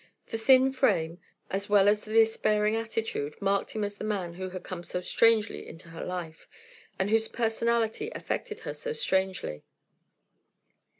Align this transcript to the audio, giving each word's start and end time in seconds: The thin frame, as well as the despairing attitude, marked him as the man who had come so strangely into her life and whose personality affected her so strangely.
The 0.25 0.37
thin 0.39 0.73
frame, 0.73 1.19
as 1.51 1.69
well 1.69 1.87
as 1.87 2.01
the 2.01 2.11
despairing 2.15 2.75
attitude, 2.75 3.39
marked 3.39 3.69
him 3.73 3.83
as 3.83 3.97
the 3.97 4.03
man 4.03 4.33
who 4.33 4.49
had 4.49 4.63
come 4.63 4.83
so 4.83 4.99
strangely 4.99 5.67
into 5.67 5.89
her 5.89 6.03
life 6.03 6.47
and 6.97 7.11
whose 7.11 7.27
personality 7.27 8.09
affected 8.15 8.61
her 8.61 8.73
so 8.73 8.93
strangely. 8.93 9.63